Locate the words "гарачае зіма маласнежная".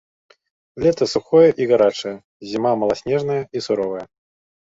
1.71-3.39